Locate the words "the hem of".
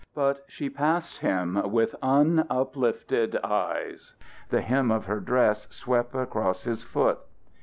4.49-5.05